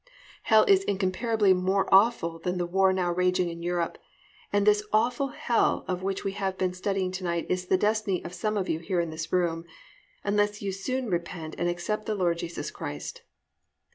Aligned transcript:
Hell 0.41 0.63
is 0.65 0.83
incomparably 0.85 1.53
more 1.53 1.87
awful 1.93 2.39
than 2.39 2.57
the 2.57 2.65
war 2.65 2.91
now 2.91 3.13
raging 3.13 3.49
in 3.49 3.61
Europe, 3.61 3.99
and 4.51 4.65
this 4.65 4.81
awful 4.91 5.27
hell 5.27 5.85
of 5.87 6.01
which 6.01 6.23
we 6.23 6.31
have 6.31 6.57
been 6.57 6.73
studying 6.73 7.11
to 7.11 7.23
night 7.23 7.45
is 7.49 7.67
the 7.67 7.77
destiny 7.77 8.25
of 8.25 8.33
some 8.33 8.57
of 8.57 8.67
you 8.67 8.79
here 8.79 8.99
in 8.99 9.11
this 9.11 9.31
room, 9.31 9.63
unless 10.23 10.59
you 10.59 10.71
soon 10.71 11.05
repent 11.07 11.53
and 11.59 11.69
accept 11.69 12.07
the 12.07 12.15
Lord 12.15 12.39
Jesus 12.39 12.71
Christ. 12.71 13.21